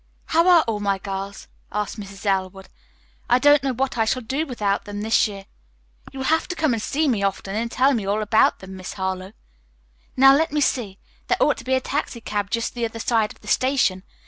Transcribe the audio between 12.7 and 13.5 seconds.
the other side of the